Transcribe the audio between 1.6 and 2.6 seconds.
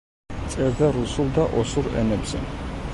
ოსურ ენებზე.